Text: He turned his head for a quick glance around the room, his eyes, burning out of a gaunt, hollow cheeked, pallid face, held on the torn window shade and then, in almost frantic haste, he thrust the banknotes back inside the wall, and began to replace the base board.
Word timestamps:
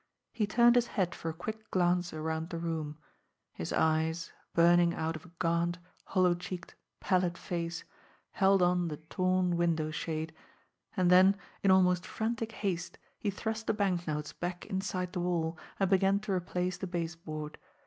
He 0.31 0.47
turned 0.47 0.73
his 0.77 0.87
head 0.87 1.13
for 1.13 1.29
a 1.29 1.33
quick 1.35 1.69
glance 1.69 2.11
around 2.11 2.49
the 2.49 2.57
room, 2.57 2.97
his 3.53 3.71
eyes, 3.71 4.31
burning 4.55 4.95
out 4.95 5.15
of 5.15 5.27
a 5.27 5.31
gaunt, 5.37 5.77
hollow 6.05 6.33
cheeked, 6.33 6.73
pallid 6.99 7.37
face, 7.37 7.83
held 8.31 8.63
on 8.63 8.87
the 8.87 8.97
torn 8.97 9.57
window 9.57 9.91
shade 9.91 10.33
and 10.97 11.11
then, 11.11 11.35
in 11.61 11.69
almost 11.69 12.03
frantic 12.07 12.51
haste, 12.51 12.97
he 13.19 13.29
thrust 13.29 13.67
the 13.67 13.75
banknotes 13.75 14.33
back 14.33 14.65
inside 14.65 15.13
the 15.13 15.19
wall, 15.19 15.55
and 15.79 15.91
began 15.91 16.19
to 16.21 16.31
replace 16.31 16.77
the 16.79 16.87
base 16.87 17.13
board. 17.13 17.59